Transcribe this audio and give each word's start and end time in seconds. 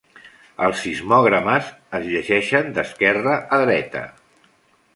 Els 0.67 0.79
sismogrames 0.85 1.69
es 1.99 2.09
llegeixen 2.13 2.73
d"esquerra 2.79 3.39
a 3.59 3.63
dreta. 3.67 4.05